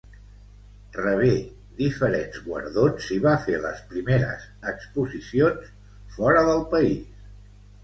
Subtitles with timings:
[1.01, 1.33] Rebé
[1.81, 5.71] diferents guardons i va fer les primeres exposicions
[6.19, 7.09] fora del país.